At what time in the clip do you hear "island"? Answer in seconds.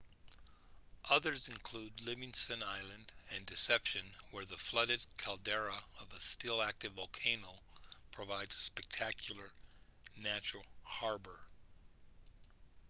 2.63-3.13